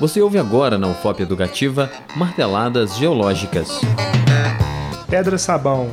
[0.00, 3.80] Você ouve agora na UFOP Educativa Marteladas Geológicas.
[5.08, 5.90] Pedra Sabão.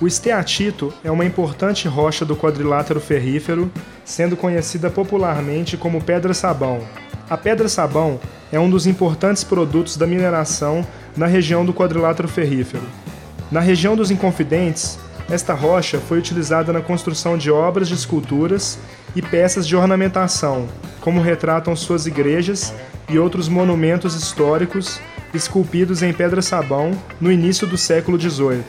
[0.00, 3.70] O esteatito é uma importante rocha do quadrilátero ferrífero,
[4.04, 6.80] sendo conhecida popularmente como pedra sabão.
[7.28, 8.20] A pedra sabão
[8.52, 12.84] é um dos importantes produtos da mineração na região do quadrilátero ferrífero.
[13.50, 14.98] Na região dos Inconfidentes,
[15.30, 18.78] esta rocha foi utilizada na construção de obras de esculturas
[19.16, 20.68] e peças de ornamentação,
[21.00, 22.72] como retratam suas igrejas
[23.08, 25.00] e outros monumentos históricos
[25.32, 28.64] esculpidos em pedra-sabão no início do século XVIII.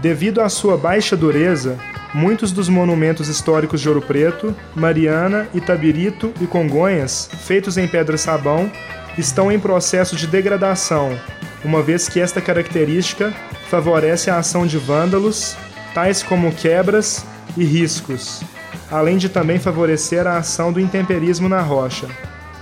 [0.00, 1.78] Devido à sua baixa dureza,
[2.14, 8.70] muitos dos monumentos históricos de Ouro Preto, Mariana, Itabirito e Congonhas, feitos em pedra-sabão,
[9.16, 11.18] estão em processo de degradação,
[11.64, 13.32] uma vez que esta característica
[13.68, 15.56] favorece a ação de vândalos,
[15.94, 17.24] tais como quebras
[17.56, 18.42] e riscos,
[18.90, 22.06] além de também favorecer a ação do intemperismo na rocha.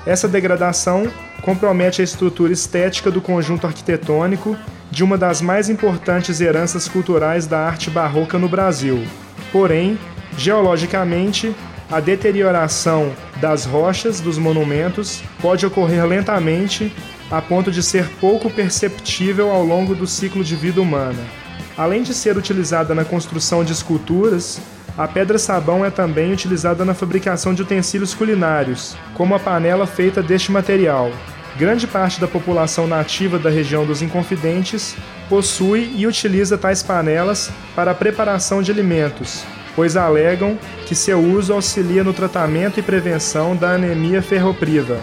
[0.06, 1.10] Essa degradação
[1.42, 4.56] compromete a estrutura estética do conjunto arquitetônico
[4.90, 9.04] de uma das mais importantes heranças culturais da arte barroca no Brasil.
[9.52, 9.98] Porém,
[10.36, 11.54] geologicamente,
[11.90, 16.92] a deterioração das rochas dos monumentos pode ocorrer lentamente
[17.30, 21.39] a ponto de ser pouco perceptível ao longo do ciclo de vida humana.
[21.80, 24.60] Além de ser utilizada na construção de esculturas,
[24.98, 30.52] a pedra-sabão é também utilizada na fabricação de utensílios culinários, como a panela feita deste
[30.52, 31.10] material.
[31.56, 34.94] Grande parte da população nativa da região dos Inconfidentes
[35.26, 39.42] possui e utiliza tais panelas para a preparação de alimentos,
[39.74, 45.00] pois alegam que seu uso auxilia no tratamento e prevenção da anemia ferropriva.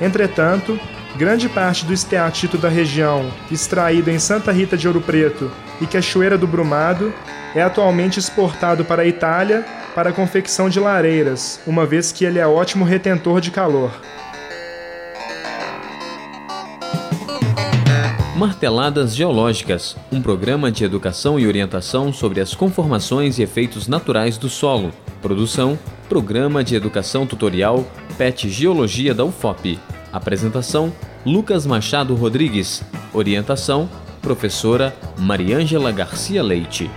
[0.00, 0.80] Entretanto,
[1.16, 6.36] grande parte do esteatito da região, extraído em Santa Rita de Ouro Preto e Cachoeira
[6.36, 7.14] do Brumado,
[7.54, 12.40] é atualmente exportado para a Itália para a confecção de lareiras, uma vez que ele
[12.40, 13.92] é ótimo retentor de calor.
[18.36, 24.48] Marteladas Geológicas, um programa de educação e orientação sobre as conformações e efeitos naturais do
[24.48, 24.90] solo.
[25.22, 25.78] Produção:
[26.08, 27.86] Programa de Educação Tutorial
[28.18, 29.78] PET Geologia da UFOP.
[30.14, 30.92] Apresentação:
[31.26, 32.84] Lucas Machado Rodrigues.
[33.12, 33.90] Orientação:
[34.22, 36.88] Professora Mariângela Garcia Leite.